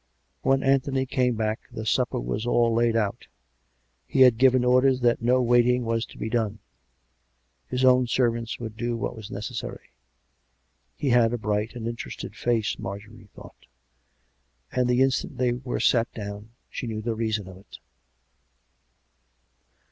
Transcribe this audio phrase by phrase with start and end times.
[0.41, 3.27] When Anthony came back, the supper was' all laid out.
[4.07, 6.57] He had given orders that no waiting was to be done;
[7.67, 9.91] his own servants would do what was necessary.
[10.95, 13.67] He had a bright and interested face, Marjorie thought;
[14.71, 17.77] and the in stant they were sat down, she knew the reason of it.